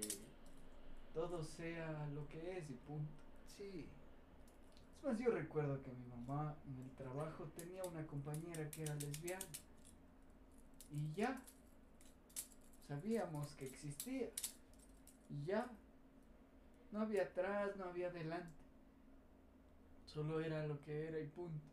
todo 1.13 1.43
sea 1.43 2.07
lo 2.13 2.27
que 2.27 2.57
es 2.57 2.69
y 2.69 2.73
punto. 2.73 3.11
Sí. 3.57 3.85
Es 4.97 5.03
más, 5.03 5.17
yo 5.19 5.31
recuerdo 5.31 5.81
que 5.83 5.91
mi 5.91 6.05
mamá 6.05 6.55
en 6.67 6.83
el 6.83 6.91
trabajo 6.95 7.45
tenía 7.55 7.83
una 7.83 8.05
compañera 8.07 8.69
que 8.69 8.83
era 8.83 8.95
lesbiana. 8.95 9.45
Y 10.91 11.13
ya. 11.13 11.41
Sabíamos 12.87 13.47
que 13.55 13.65
existía. 13.65 14.29
Y 15.29 15.45
ya. 15.45 15.67
No 16.91 17.01
había 17.01 17.23
atrás, 17.23 17.75
no 17.77 17.85
había 17.85 18.07
adelante. 18.07 18.49
Solo 20.05 20.41
era 20.41 20.67
lo 20.67 20.79
que 20.81 21.07
era 21.07 21.19
y 21.19 21.27
punto. 21.27 21.65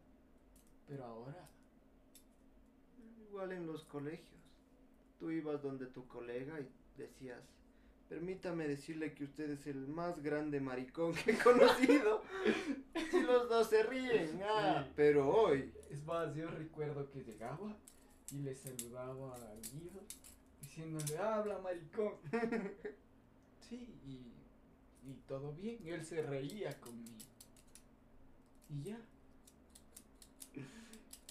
Pero 0.86 1.04
ahora. 1.04 1.48
Igual 3.28 3.52
en 3.52 3.66
los 3.66 3.84
colegios. 3.84 4.40
Tú 5.18 5.30
ibas 5.30 5.62
donde 5.62 5.86
tu 5.86 6.06
colega 6.06 6.60
y 6.60 6.68
decías, 6.96 7.42
permítame 8.08 8.66
decirle 8.66 9.14
que 9.14 9.24
usted 9.24 9.50
es 9.50 9.66
el 9.66 9.86
más 9.88 10.22
grande 10.22 10.60
maricón 10.60 11.14
que 11.14 11.32
he 11.32 11.38
conocido. 11.38 12.22
y 13.12 13.20
los 13.20 13.48
dos 13.48 13.68
se 13.68 13.82
ríen. 13.82 14.40
Ah, 14.42 14.82
Sí. 14.84 14.92
pero 14.96 15.28
hoy. 15.30 15.72
Es 15.90 16.04
más, 16.04 16.34
yo 16.34 16.48
recuerdo 16.48 17.10
que 17.10 17.22
llegaba 17.24 17.76
y 18.30 18.38
le 18.38 18.54
saludaba 18.54 19.34
a 19.34 19.54
Guido 19.72 20.00
diciéndole, 20.60 21.18
habla 21.18 21.58
maricón. 21.58 22.14
Sí, 23.68 23.86
y, 24.06 25.10
y 25.10 25.14
todo 25.26 25.52
bien. 25.52 25.78
Y 25.84 25.90
él 25.90 26.02
se 26.02 26.22
reía 26.22 26.80
conmigo. 26.80 27.18
Y 28.70 28.82
ya. 28.82 28.98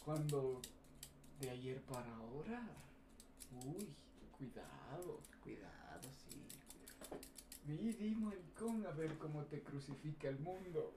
Cuando 0.06 0.62
de 1.40 1.50
ayer 1.50 1.82
para 1.82 2.14
ahora. 2.16 2.62
Uy, 3.66 3.88
cuidado. 4.38 5.20
Cuidado. 5.42 5.77
Cuidado. 7.68 7.84
Di, 7.84 7.94
di, 7.94 8.16
maricón, 8.16 8.86
a 8.86 8.92
ver 8.92 9.18
cómo 9.18 9.44
te 9.46 9.62
crucifica 9.62 10.30
el 10.30 10.40
mundo. 10.40 10.94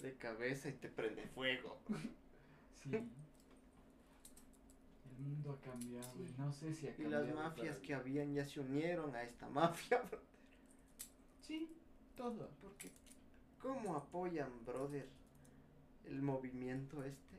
De 0.00 0.16
cabeza 0.16 0.68
y 0.68 0.72
te 0.74 0.88
prende 0.88 1.26
fuego. 1.28 1.78
Sí. 2.82 2.90
El 2.96 3.08
mundo 5.24 5.52
ha 5.52 5.60
cambiado. 5.60 6.12
y. 6.18 6.26
No 6.36 6.52
sé 6.52 6.74
si 6.74 6.88
ha 6.88 6.90
Y 6.90 6.94
cambiado. 6.94 7.26
las 7.26 7.34
mafias 7.36 7.78
que 7.78 7.94
habían 7.94 8.34
ya 8.34 8.44
se 8.44 8.58
unieron 8.58 9.14
a 9.14 9.22
esta 9.22 9.48
mafia. 9.48 9.98
bro. 10.02 10.18
bien. 10.98 11.40
Sí, 11.46 11.76
todo. 12.16 12.50
Porque, 12.60 12.90
¿cómo 13.60 13.94
apoyan, 13.94 14.50
brother, 14.64 15.08
el 16.06 16.20
movimiento 16.22 17.04
este? 17.04 17.36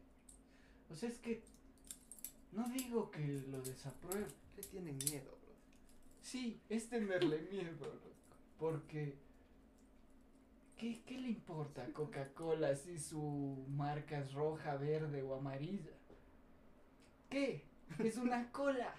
O 0.89 0.95
sea, 0.95 1.09
es 1.09 1.17
que. 1.19 1.43
No 2.53 2.69
digo 2.69 3.11
que 3.11 3.43
lo 3.49 3.61
desapruebo. 3.61 4.27
Le 4.55 4.63
tienen 4.63 4.97
miedo. 5.09 5.37
Sí, 6.23 6.59
es 6.69 6.89
tenerle 6.89 7.41
miedo. 7.51 7.85
Porque. 8.57 9.15
¿Qué, 10.77 11.01
qué 11.05 11.17
le 11.17 11.29
importa 11.29 11.85
Coca-Cola 11.93 12.75
si 12.75 12.97
su 12.97 13.63
marca 13.69 14.19
es 14.19 14.33
roja, 14.33 14.75
verde 14.75 15.21
o 15.21 15.35
amarilla? 15.35 15.91
¿Qué? 17.29 17.63
Es 17.99 18.17
una 18.17 18.51
cola. 18.51 18.93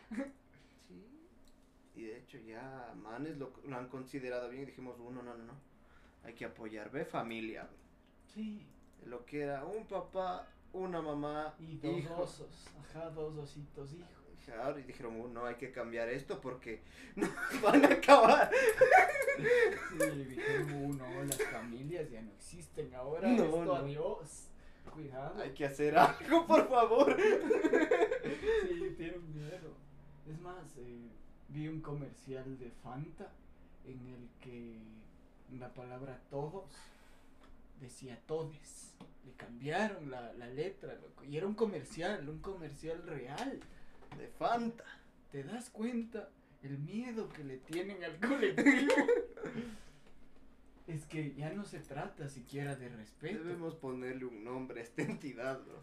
Sí. 0.88 1.04
Y 1.96 2.04
de 2.04 2.18
hecho 2.18 2.38
ya 2.38 2.94
Manes 2.96 3.36
lo, 3.38 3.52
lo 3.66 3.76
han 3.76 3.88
considerado 3.88 4.48
bien 4.48 4.62
y 4.62 4.66
dijimos, 4.66 4.98
uno, 5.00 5.22
no, 5.22 5.36
no, 5.36 5.44
no. 5.44 5.54
Hay 6.22 6.34
que 6.34 6.44
apoyar, 6.44 6.90
ve 6.90 7.04
familia. 7.04 7.68
Sí. 8.32 8.66
Lo 9.06 9.24
que 9.26 9.42
era 9.42 9.64
un 9.64 9.86
papá, 9.86 10.48
una 10.72 11.02
mamá, 11.02 11.54
Y 11.58 11.76
dos 11.76 12.06
osos. 12.18 12.66
Ajá, 12.80 13.10
dos 13.10 13.36
ositos 13.36 13.92
hijos. 13.92 14.23
Y 14.78 14.82
dijeron, 14.82 15.20
"Uh, 15.20 15.28
no 15.28 15.46
hay 15.46 15.54
que 15.54 15.70
cambiar 15.72 16.08
esto 16.08 16.40
porque 16.40 16.82
nos 17.16 17.30
van 17.62 17.84
a 17.84 17.88
acabar. 17.88 18.50
Sí, 19.98 20.24
dijeron, 20.24 20.72
"Uh, 20.84 20.94
no, 20.94 21.24
las 21.24 21.42
familias 21.44 22.10
ya 22.10 22.20
no 22.22 22.30
existen 22.32 22.94
ahora. 22.94 23.28
No, 23.28 23.44
esto, 23.44 23.64
no. 23.64 23.74
adiós. 23.74 24.48
Cuidado. 24.92 25.42
Hay 25.42 25.50
que 25.52 25.64
hacer 25.64 25.96
algo, 25.96 26.46
por 26.46 26.68
favor. 26.68 27.16
Sí, 27.18 28.94
tienen 28.96 29.34
miedo. 29.34 29.74
Es 30.30 30.38
más, 30.40 30.76
eh, 30.76 31.08
vi 31.48 31.68
un 31.68 31.80
comercial 31.80 32.58
de 32.58 32.70
Fanta 32.82 33.32
en 33.86 34.06
el 34.06 34.28
que 34.40 34.76
la 35.58 35.72
palabra 35.72 36.20
todos 36.30 36.64
decía 37.80 38.18
todes. 38.26 38.92
Le 39.26 39.32
cambiaron 39.32 40.10
la, 40.10 40.32
la 40.34 40.46
letra, 40.48 40.94
loco. 40.94 41.24
Y 41.24 41.36
era 41.38 41.46
un 41.46 41.54
comercial, 41.54 42.28
un 42.28 42.38
comercial 42.40 43.02
real. 43.06 43.60
De 44.18 44.28
Fanta. 44.38 44.84
¿Te 45.30 45.42
das 45.42 45.70
cuenta 45.70 46.30
el 46.62 46.78
miedo 46.78 47.28
que 47.30 47.44
le 47.44 47.58
tienen 47.58 48.02
al 48.04 48.18
colectivo? 48.28 48.92
es 50.86 51.06
que 51.06 51.34
ya 51.34 51.50
no 51.52 51.64
se 51.64 51.80
trata 51.80 52.28
siquiera 52.28 52.76
de 52.76 52.88
respeto. 52.90 53.42
Debemos 53.42 53.74
ponerle 53.74 54.26
un 54.26 54.44
nombre 54.44 54.80
a 54.80 54.82
esta 54.84 55.02
entidad, 55.02 55.60
bro. 55.64 55.82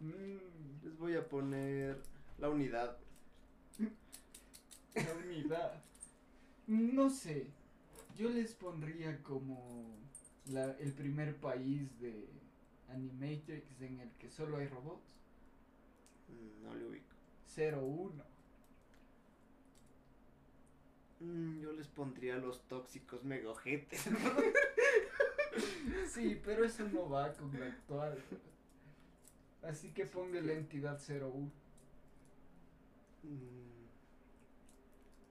Mm, 0.00 0.84
Les 0.84 0.96
voy 0.98 1.14
a 1.16 1.28
poner 1.28 2.00
la 2.38 2.48
unidad. 2.48 2.96
la 4.94 5.14
unidad. 5.24 5.82
No 6.66 7.10
sé. 7.10 7.48
Yo 8.16 8.28
les 8.30 8.54
pondría 8.54 9.22
como 9.22 9.84
la- 10.46 10.76
el 10.78 10.92
primer 10.92 11.36
país 11.36 11.98
de 12.00 12.28
Animatrix 12.88 13.80
en 13.80 14.00
el 14.00 14.10
que 14.12 14.30
solo 14.30 14.58
hay 14.58 14.68
robots. 14.68 15.14
Mm, 16.32 16.62
No 16.64 16.74
le 16.74 16.84
ubico. 16.86 17.14
01. 17.56 18.24
Mm, 21.20 21.60
yo 21.60 21.72
les 21.72 21.86
pondría 21.88 22.36
los 22.36 22.62
tóxicos 22.68 23.24
megojetes. 23.24 24.06
Sí, 26.08 26.40
pero 26.42 26.64
eso 26.64 26.88
no 26.88 27.10
va 27.10 27.30
con 27.34 27.52
lo 27.58 27.66
actual. 27.66 28.18
Así 29.62 29.92
que 29.92 30.06
ponga 30.06 30.40
la 30.40 30.54
entidad 30.54 30.98
01. 31.06 31.50
Mm, 33.22 33.84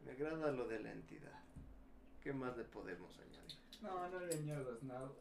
me 0.06 0.12
agrada 0.12 0.52
lo 0.52 0.68
de 0.68 0.80
la 0.80 0.92
entidad. 0.92 1.40
¿Qué 2.22 2.32
más 2.34 2.56
le 2.56 2.66
podemos 2.66 3.18
añadir? 3.18 3.58
No, 3.82 4.08
no 4.10 4.20
le 4.20 4.36
añadas 4.36 4.84
nada. 4.84 5.12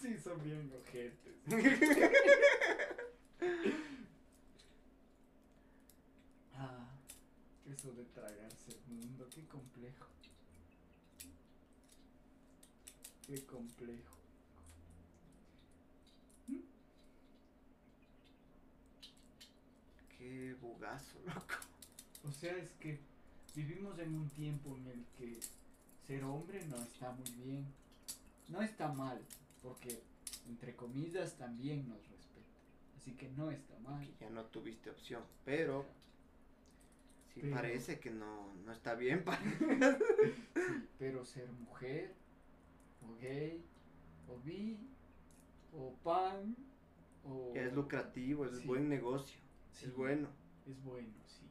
Sí, 0.00 0.16
son 0.16 0.40
bien 0.44 0.72
ojetes. 0.80 1.34
eso 7.76 7.92
de 7.92 8.04
tragarse 8.04 8.72
el 8.72 8.94
mundo, 8.94 9.28
qué 9.34 9.44
complejo. 9.46 10.06
Qué 13.26 13.44
complejo. 13.44 14.16
Qué 20.16 20.54
bugazo, 20.60 21.18
loco. 21.26 21.54
O 22.24 22.32
sea, 22.32 22.56
es 22.56 22.70
que 22.80 22.98
vivimos 23.54 23.98
en 23.98 24.14
un 24.14 24.28
tiempo 24.30 24.76
en 24.76 24.86
el 24.86 25.04
que 25.18 25.38
ser 26.06 26.24
hombre 26.24 26.64
no 26.66 26.76
está 26.76 27.12
muy 27.12 27.30
bien. 27.44 27.66
No 28.48 28.62
está 28.62 28.88
mal, 28.88 29.20
porque 29.62 30.00
entre 30.48 30.74
comillas 30.74 31.36
también 31.36 31.88
nos 31.88 31.98
respeta. 31.98 32.46
Así 32.96 33.12
que 33.12 33.28
no 33.30 33.50
está 33.50 33.78
mal. 33.80 34.08
Ya 34.20 34.30
no 34.30 34.44
tuviste 34.44 34.90
opción, 34.90 35.22
pero 35.44 35.84
sí 37.36 37.42
Pero- 37.42 37.54
parece 37.56 38.00
que 38.00 38.10
no, 38.10 38.54
no 38.64 38.72
está 38.72 38.94
bien 38.94 39.22
para... 39.24 39.38
Sí, 39.40 40.88
pero 40.98 41.22
ser 41.24 41.50
mujer, 41.52 42.14
o 43.02 43.14
gay, 43.20 43.62
o 44.26 44.38
bi, 44.40 44.78
o 45.74 45.92
pan, 46.02 46.56
o... 47.24 47.52
Es 47.54 47.72
lucrativo, 47.74 48.46
es 48.46 48.56
Sí. 48.58 48.66
buen 48.66 48.88
negocio, 48.88 49.38
Sí, 49.72 49.84
es 49.86 49.94
bueno, 49.94 50.28
Es 50.66 50.82
bueno, 50.82 51.12
sí. 51.26 51.46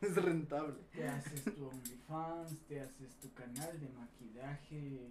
es 0.00 0.14
rentable. 0.14 0.76
Te 0.92 1.08
haces 1.08 1.42
tu 1.44 1.66
OnlyFans, 1.66 2.56
te 2.68 2.80
haces 2.80 3.16
tu 3.16 3.32
canal 3.34 3.80
de 3.80 3.88
maquillaje 3.88 5.08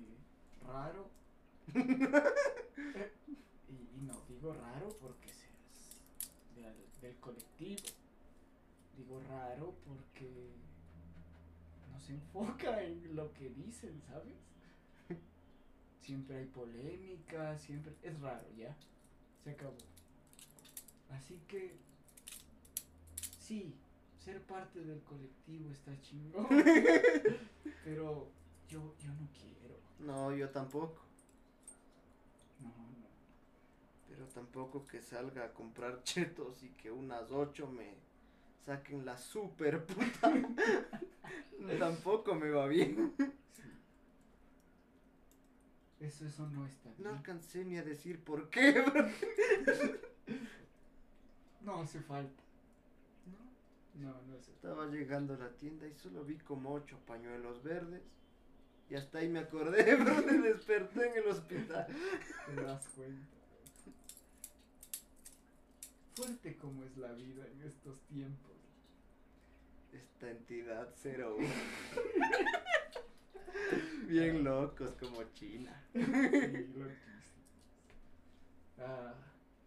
raro. 0.65 1.09
Eh, 1.75 3.11
y, 3.67 3.97
y 3.97 4.01
no 4.05 4.13
digo 4.29 4.53
raro 4.53 4.97
porque 5.01 5.27
seas 5.27 5.99
del, 6.55 6.73
del 7.01 7.15
colectivo. 7.19 7.83
Digo 8.97 9.19
raro 9.29 9.73
porque 9.85 10.49
no 11.91 11.99
se 11.99 12.13
enfoca 12.15 12.83
en 12.83 13.15
lo 13.15 13.31
que 13.33 13.49
dicen, 13.49 14.01
¿sabes? 14.07 14.35
Siempre 16.01 16.37
hay 16.37 16.45
polémica, 16.45 17.57
siempre... 17.57 17.93
Es 18.01 18.17
raro, 18.21 18.47
ya. 18.57 18.73
Se 19.43 19.51
acabó. 19.51 19.75
Así 21.11 21.39
que... 21.49 21.75
Sí, 23.41 23.75
ser 24.23 24.41
parte 24.43 24.79
del 24.83 25.01
colectivo 25.03 25.69
está 25.71 25.99
chingón. 26.01 26.47
pero 27.83 28.29
yo, 28.69 28.95
yo 28.99 29.11
no 29.13 29.27
quiero. 29.33 29.77
No, 29.99 30.33
yo 30.33 30.49
tampoco, 30.49 31.01
No, 32.61 32.67
no. 32.69 33.07
pero 34.07 34.25
tampoco 34.27 34.85
que 34.85 35.01
salga 35.01 35.43
a 35.45 35.53
comprar 35.53 36.03
chetos 36.03 36.63
y 36.63 36.69
que 36.69 36.89
unas 36.91 37.31
ocho 37.31 37.67
me 37.67 37.95
saquen 38.67 39.05
la 39.05 39.17
super 39.17 39.85
puta. 39.85 40.33
tampoco 41.79 42.35
me 42.35 42.49
va 42.49 42.67
bien. 42.67 43.13
Eso, 46.01 46.25
eso 46.27 46.47
no 46.49 46.67
está 46.67 46.89
No 46.89 46.95
bien. 46.97 47.07
alcancé 47.15 47.63
ni 47.65 47.77
a 47.77 47.83
decir 47.83 48.23
por 48.23 48.49
qué, 48.49 48.81
bro. 48.81 49.07
No 51.61 51.81
hace 51.81 52.01
falta. 52.01 52.43
No, 53.25 54.09
No, 54.11 54.21
no 54.27 54.33
hace 54.37 54.51
falta. 54.51 54.67
Estaba 54.67 54.87
llegando 54.87 55.33
a 55.33 55.37
la 55.37 55.49
tienda 55.55 55.87
y 55.87 55.93
solo 55.95 56.23
vi 56.25 56.35
como 56.37 56.73
ocho 56.73 56.97
pañuelos 57.07 57.63
verdes. 57.63 58.01
Y 58.89 58.95
hasta 58.95 59.19
ahí 59.19 59.29
me 59.29 59.39
acordé, 59.39 59.95
bro, 60.01 60.13
me 60.23 60.37
desperté 60.39 61.07
en 61.09 61.17
el 61.23 61.27
hospital. 61.29 61.87
Te 62.45 62.55
das 62.61 62.85
cuenta 62.95 63.36
fuerte 66.17 66.57
como 66.57 66.83
es 66.83 66.97
la 66.97 67.11
vida 67.11 67.45
en 67.45 67.61
estos 67.61 68.01
tiempos. 68.07 68.55
Esta 69.93 70.31
entidad 70.31 70.91
01. 71.03 71.37
Bien 74.07 74.37
ah. 74.37 74.41
locos 74.41 74.95
como 74.99 75.23
China. 75.33 75.79
Sí, 75.93 75.99
loquísimos. 75.99 76.91
Ah, 78.79 79.13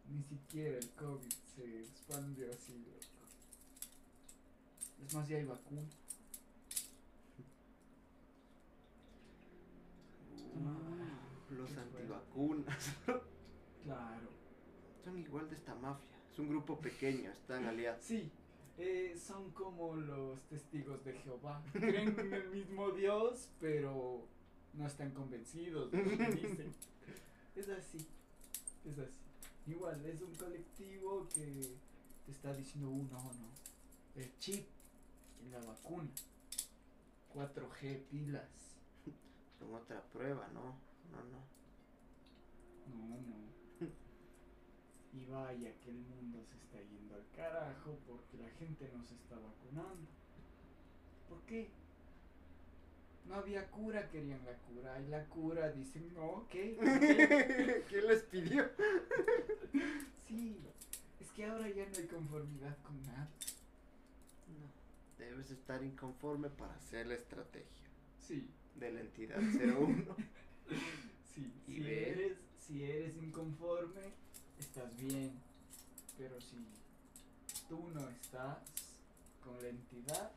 ni 0.09 0.25
siquiera 0.25 0.79
el 0.79 0.91
COVID 0.91 1.33
se 1.55 1.83
expandió 1.83 2.51
así, 2.51 2.77
loco. 2.79 2.99
Es 5.07 5.15
más, 5.15 5.29
ya 5.29 5.37
hay 5.37 5.45
vacuna. 5.45 5.83
Los 11.51 11.77
antivacunas. 11.77 12.91
claro. 13.85 14.29
Son 15.05 15.17
igual 15.17 15.49
de 15.49 15.55
esta 15.55 15.77
mafia. 15.77 16.20
Es 16.31 16.39
un 16.39 16.49
grupo 16.49 16.79
pequeño, 16.79 17.31
están 17.31 17.65
aliados. 17.67 18.03
Sí, 18.03 18.31
eh, 18.79 19.17
son 19.19 19.51
como 19.51 19.95
los 19.97 20.41
testigos 20.43 21.05
de 21.05 21.13
Jehová. 21.15 21.63
Creen 21.73 22.19
en 22.19 22.33
el 22.33 22.49
mismo 22.51 22.91
Dios, 22.93 23.49
pero 23.61 24.23
no 24.75 24.87
están 24.87 25.11
convencidos 25.11 25.91
de 25.91 25.99
lo 25.99 26.17
que 26.17 26.31
dicen. 26.31 26.75
Es 27.57 27.69
así, 27.69 28.07
es 28.87 28.99
así. 28.99 29.19
Igual, 29.67 30.05
es 30.07 30.23
un 30.23 30.35
colectivo 30.35 31.29
que 31.35 31.77
te 32.25 32.33
está 32.33 32.55
diciendo, 32.55 32.89
uh, 32.89 33.05
no, 33.05 33.23
no, 33.23 33.51
el 34.17 34.31
chip, 34.39 34.67
la 35.51 35.59
vacuna, 35.61 36.09
4G, 37.35 38.05
pilas. 38.11 38.49
Son 39.59 39.75
otra 39.75 40.03
prueba, 40.05 40.49
¿no? 40.55 40.75
No, 41.11 41.23
no. 41.31 41.41
No, 42.97 43.21
no. 43.21 43.50
Y 45.13 45.25
vaya 45.27 45.73
que 45.83 45.91
el 45.91 45.97
mundo 45.99 46.39
se 46.45 46.57
está 46.57 46.79
yendo 46.89 47.15
al 47.17 47.27
carajo 47.37 47.99
porque 48.07 48.37
la 48.39 48.49
gente 48.59 48.89
no 48.97 49.05
se 49.05 49.15
está 49.15 49.37
vacunando. 49.37 50.09
¿Por 51.29 51.41
qué? 51.43 51.69
No 53.27 53.35
había 53.37 53.67
cura, 53.71 54.09
querían 54.09 54.45
la 54.45 54.55
cura. 54.59 54.95
Hay 54.95 55.07
la 55.09 55.25
cura, 55.27 55.71
dicen, 55.73 56.13
no, 56.15 56.47
¿qué? 56.51 56.75
¿Por 56.77 57.01
qué? 57.01 57.85
¿Quién 57.89 58.07
les 58.07 58.23
pidió? 58.25 58.65
Sí, 60.29 60.57
es 61.21 61.29
que 61.33 61.45
ahora 61.45 61.69
ya 61.69 61.85
no 61.89 61.97
hay 61.99 62.07
conformidad 62.07 62.77
con 62.85 63.03
nada. 63.03 63.29
No. 64.47 64.71
Debes 65.19 65.51
estar 65.51 65.83
inconforme 65.83 66.49
para 66.51 66.73
hacer 66.75 67.09
la 67.09 67.15
estrategia 67.15 67.89
Sí, 68.21 68.49
de 68.77 68.93
la 68.93 69.01
entidad 69.01 69.39
01. 69.41 70.05
sí. 71.35 71.53
Y 71.67 71.73
Si 71.73 71.83
eres, 71.89 72.39
si 72.61 72.85
eres 72.85 73.17
inconforme, 73.17 74.13
estás 74.61 74.97
bien. 74.97 75.33
Pero 76.19 76.41
si 76.41 76.57
tú 77.69 77.89
no 77.95 78.09
estás 78.09 78.59
con 79.43 79.61
la 79.63 79.69
entidad, 79.69 80.33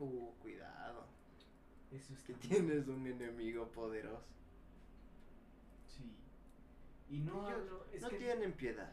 Uh, 0.00 0.30
cuidado. 0.40 1.06
eso 1.90 2.14
Que 2.24 2.32
está 2.32 2.46
mal. 2.46 2.48
tienes 2.48 2.86
un 2.86 3.04
enemigo 3.04 3.66
poderoso. 3.72 4.22
Sí. 5.88 6.04
Y 7.10 7.18
no 7.18 7.32
Ellos 7.48 7.52
hablo, 7.60 7.86
es 7.92 8.02
no 8.02 8.08
que 8.10 8.18
tienen 8.18 8.52
piedad. 8.52 8.92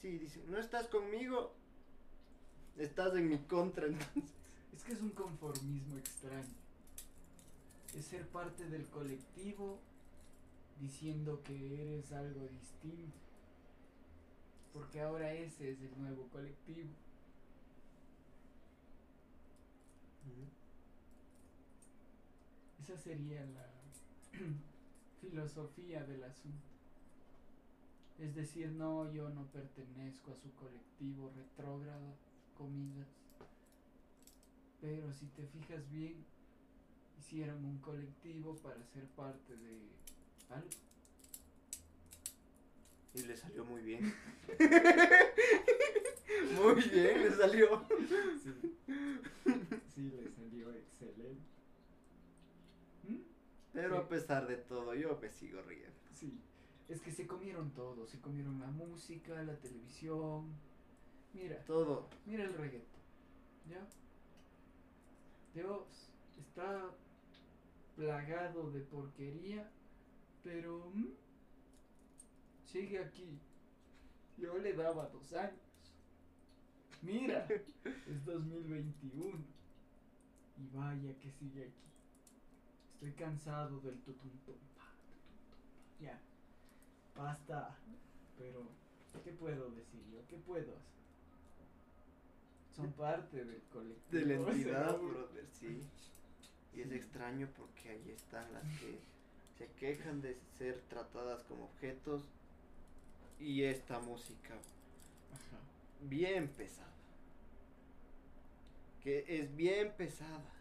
Sí, 0.00 0.16
dicen, 0.16 0.50
no 0.50 0.56
estás 0.58 0.86
conmigo, 0.86 1.52
estás 2.78 3.14
en 3.16 3.28
mi 3.28 3.38
contra 3.40 3.86
entonces. 3.88 4.24
es 4.74 4.82
que 4.84 4.92
es 4.94 5.00
un 5.02 5.10
conformismo 5.10 5.98
extraño. 5.98 6.54
Es 7.94 8.06
ser 8.06 8.26
parte 8.28 8.64
del 8.70 8.86
colectivo 8.86 9.80
diciendo 10.80 11.42
que 11.44 11.82
eres 11.82 12.12
algo 12.12 12.46
distinto. 12.48 13.16
Porque 14.72 15.00
ahora 15.00 15.32
ese 15.32 15.72
es 15.72 15.80
el 15.80 15.98
nuevo 16.00 16.28
colectivo. 16.28 16.90
Esa 22.82 22.96
sería 22.96 23.44
la 23.44 23.66
filosofía 25.20 26.04
del 26.04 26.24
asunto. 26.24 26.68
Es 28.18 28.34
decir, 28.34 28.70
no, 28.70 29.12
yo 29.12 29.28
no 29.30 29.46
pertenezco 29.46 30.32
a 30.32 30.36
su 30.36 30.52
colectivo 30.54 31.30
retrógrado, 31.36 32.14
comillas. 32.56 33.08
Pero 34.80 35.12
si 35.12 35.26
te 35.26 35.46
fijas 35.46 35.88
bien, 35.90 36.24
hicieron 37.18 37.64
un 37.64 37.78
colectivo 37.78 38.56
para 38.56 38.82
ser 38.86 39.06
parte 39.08 39.56
de 39.56 39.78
Y 43.14 43.22
le 43.22 43.36
salió 43.36 43.64
muy 43.64 43.80
bien. 43.82 44.14
muy 46.60 46.74
bien, 46.82 47.22
le 47.22 47.30
salió. 47.32 47.84
Sí, 48.42 48.52
sí 49.94 50.10
le 50.10 50.30
salió 50.30 50.70
excelente. 50.72 51.42
¿Mm? 53.08 53.16
Pero 53.72 53.96
Sí. 53.96 54.02
a 54.02 54.08
pesar 54.08 54.46
de 54.46 54.56
todo, 54.56 54.94
yo 54.94 55.18
me 55.20 55.28
sigo 55.30 55.60
riendo. 55.62 55.98
Sí, 56.14 56.38
es 56.88 57.00
que 57.00 57.10
se 57.10 57.26
comieron 57.26 57.70
todo, 57.72 58.06
se 58.06 58.20
comieron 58.20 58.60
la 58.60 58.68
música, 58.68 59.42
la 59.42 59.56
televisión. 59.56 60.54
Mira, 61.34 61.62
Todo. 61.64 62.08
mira 62.26 62.44
el 62.44 62.54
reggaetón, 62.54 63.00
¿ya? 63.68 63.86
Dios, 65.54 66.08
está 66.38 66.90
plagado 67.96 68.70
de 68.70 68.80
porquería, 68.80 69.68
pero 70.48 70.90
¿mm? 70.94 71.08
sigue 72.64 72.98
aquí. 72.98 73.38
Yo 74.38 74.56
le 74.56 74.72
daba 74.72 75.06
dos 75.08 75.32
años. 75.34 75.60
Mira, 77.02 77.46
es 77.84 78.24
2021 78.24 79.44
y 80.56 80.68
vaya 80.74 81.18
que 81.18 81.30
sigue 81.32 81.64
aquí. 81.64 81.88
Estoy 82.94 83.12
cansado 83.12 83.78
del 83.80 84.00
tutum 84.00 84.30
tum, 84.46 84.54
pa, 84.74 84.84
tutum, 85.04 85.26
tum, 85.26 85.48
pa. 85.58 86.00
Ya, 86.00 86.18
basta. 87.14 87.76
Pero, 88.38 88.70
¿qué 89.22 89.32
puedo 89.32 89.70
decir 89.70 90.00
yo? 90.10 90.26
¿Qué 90.28 90.38
puedo 90.38 90.76
hacer? 90.76 90.98
Son 92.74 92.92
parte 92.92 93.44
del 93.44 93.62
colectivo. 93.64 94.18
De 94.18 94.24
la 94.24 94.34
entidad, 94.50 94.98
brother, 94.98 95.46
sí. 95.52 95.82
Y 96.72 96.80
es 96.80 96.92
extraño 96.92 97.50
porque 97.54 97.90
ahí 97.90 98.10
están 98.10 98.50
las 98.54 98.62
que 98.78 98.98
se 99.58 99.66
quejan 99.72 100.20
de 100.22 100.38
ser 100.56 100.80
tratadas 100.88 101.42
como 101.44 101.64
objetos. 101.64 102.22
Y 103.40 103.62
esta 103.62 104.00
música 104.00 104.54
Ajá. 104.54 105.58
bien 106.08 106.48
pesada. 106.48 106.88
Que 109.02 109.24
es 109.28 109.54
bien 109.56 109.92
pesada. 109.96 110.52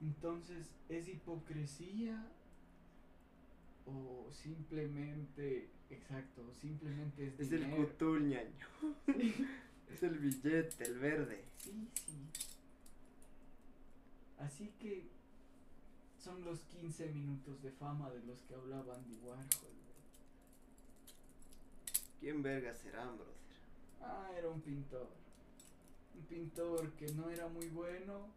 Entonces, 0.00 0.66
¿es 0.88 1.06
hipocresía? 1.08 2.24
O 3.86 4.30
simplemente, 4.32 5.68
exacto, 5.90 6.42
simplemente 6.60 7.28
es 7.28 7.34
Es 7.40 7.52
el 7.52 7.60
dinero? 7.64 7.88
cutul, 7.88 8.28
ñaño. 8.28 8.66
Sí. 9.06 9.46
Es 9.92 10.02
el 10.02 10.18
billete, 10.18 10.84
el 10.84 10.98
verde. 10.98 11.44
Sí, 11.58 11.86
sí. 11.94 12.14
Así 14.38 14.72
que 14.80 15.06
son 16.22 16.44
los 16.44 16.60
15 16.60 17.08
minutos 17.08 17.60
de 17.62 17.72
fama 17.72 18.08
de 18.10 18.20
los 18.22 18.40
que 18.42 18.54
hablaba 18.54 18.94
Andy 18.94 19.16
Warhol. 19.24 19.46
¿Quién 22.20 22.42
verga 22.42 22.72
serán, 22.74 23.16
brother? 23.16 23.34
Ah, 24.00 24.30
era 24.38 24.48
un 24.48 24.60
pintor. 24.60 25.08
Un 26.14 26.24
pintor 26.26 26.92
que 26.92 27.12
no 27.12 27.28
era 27.28 27.48
muy 27.48 27.68
bueno, 27.70 28.28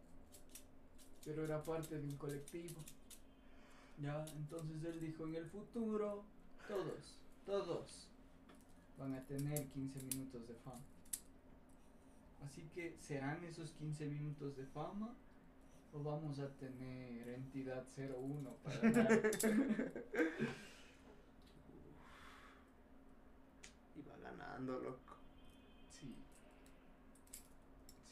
pero 1.23 1.43
era 1.43 1.63
parte 1.63 1.99
de 1.99 2.07
un 2.07 2.17
colectivo. 2.17 2.81
Ya, 4.01 4.25
entonces 4.35 4.83
él 4.83 4.99
dijo, 4.99 5.25
en 5.25 5.35
el 5.35 5.45
futuro, 5.45 6.23
todos, 6.67 7.17
todos 7.45 8.07
van 8.97 9.13
a 9.13 9.23
tener 9.25 9.67
15 9.67 10.01
minutos 10.01 10.47
de 10.47 10.55
fama. 10.55 10.81
Así 12.43 12.63
que, 12.73 12.97
¿serán 12.99 13.43
esos 13.43 13.71
15 13.73 14.07
minutos 14.07 14.57
de 14.57 14.65
fama? 14.65 15.15
¿O 15.95 16.03
vamos 16.03 16.39
a 16.39 16.49
tener 16.59 17.29
entidad 17.29 17.85
01 17.97 18.49
para 18.63 18.91
dar? 18.91 19.31
Y 23.95 24.01
va 24.01 24.17
ganando, 24.17 24.77
loco. 24.79 25.15
Sí. 25.89 26.13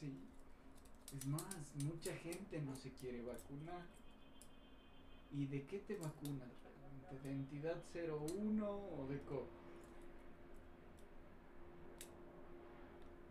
Sí. 0.00 0.16
Es 1.14 1.26
más, 1.26 1.44
mucha 1.74 2.14
gente 2.16 2.62
no 2.62 2.74
se 2.74 2.90
quiere 2.92 3.22
vacunar. 3.22 3.84
¿Y 5.30 5.44
de 5.46 5.66
qué 5.66 5.80
te 5.80 5.96
vacunas 5.96 6.48
realmente? 6.62 7.28
¿De 7.28 7.34
entidad 7.34 7.82
01 7.92 8.66
o 8.66 9.06
de 9.08 9.20
COVID? 9.24 9.64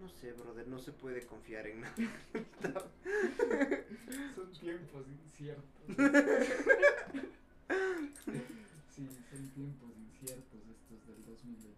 No 0.04 0.10
sé, 0.10 0.34
brother, 0.34 0.68
no 0.68 0.80
se 0.80 0.92
puede 0.92 1.26
confiar 1.26 1.66
en 1.66 1.80
nada. 1.80 1.96
Son 4.36 4.52
tiempos 4.60 5.06
inciertos. 5.08 5.63
sí, 8.94 9.08
son 9.32 9.50
tiempos 9.56 9.92
inciertos 9.98 10.60
estos 10.60 11.08
del 11.08 11.26
2021. 11.26 11.74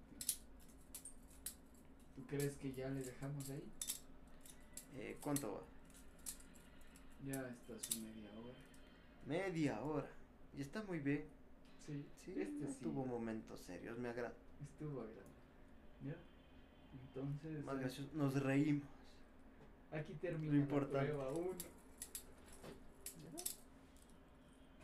¿Tú 2.16 2.26
crees 2.26 2.56
que 2.56 2.74
ya 2.74 2.90
le 2.90 3.04
dejamos 3.04 3.48
ahí? 3.52 3.64
Eh, 4.96 5.18
¿Cuánto 5.22 5.54
va? 5.54 5.62
Ya 7.32 7.48
está 7.48 7.78
su 7.78 8.00
media 8.00 8.32
hora. 8.40 8.58
Media 9.28 9.82
hora. 9.82 10.10
Y 10.58 10.62
está 10.62 10.82
muy 10.82 10.98
bien. 10.98 11.26
Sí, 11.86 12.04
Sí, 12.26 12.32
este 12.42 12.66
no 12.66 12.70
sí. 12.72 12.80
tuvo 12.82 13.06
momentos 13.06 13.60
serios, 13.60 14.00
me 14.00 14.10
agrada. 14.10 14.34
Estuvo 14.64 15.02
agradable. 15.02 15.36
¿Ya? 16.04 16.16
Entonces, 17.08 17.64
Más 17.66 17.76
eh, 17.76 17.80
gracioso, 17.82 18.10
nos 18.16 18.34
reímos. 18.42 18.84
aquí 19.92 20.14
termina 20.22 20.60
la 20.60 20.66
prueba 20.88 21.30
1. 21.30 21.75